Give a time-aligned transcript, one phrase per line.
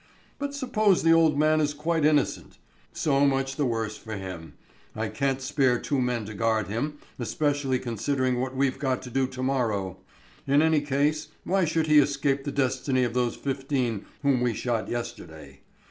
[0.39, 2.57] But suppose the old man is quite innocent?
[2.91, 4.53] So much the worse for him.
[4.95, 9.27] I can't spare two men to guard him, especially considering what we've got to do
[9.27, 9.97] to morrow.
[10.47, 14.89] In any case, why should he escape the destiny of those fifteen whom we shot
[14.89, 15.59] yesterday?